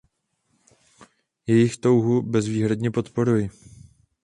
[1.47, 3.49] Jejich touhu bezvýhradně podporuji.